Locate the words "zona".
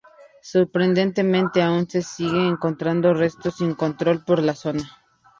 4.55-4.81